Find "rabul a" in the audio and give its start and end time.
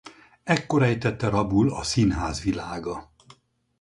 1.29-1.83